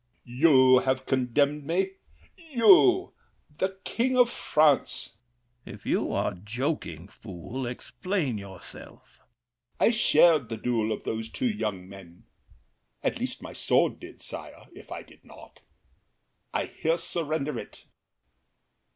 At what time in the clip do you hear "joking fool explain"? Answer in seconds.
6.33-8.39